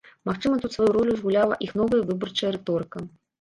[0.27, 3.07] Магчыма тут сваю ролю згуляла іх новая выбарчая рыторыка.